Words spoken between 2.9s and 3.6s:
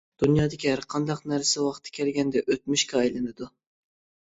ئايلىنىدۇ.